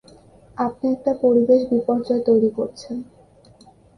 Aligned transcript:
আপনি 0.57 0.85
একটা 0.91 1.11
পরিবেশ 1.23 1.61
বিপর্যয় 1.71 2.21
তৈরি 2.27 2.49
করেছেন। 2.57 2.97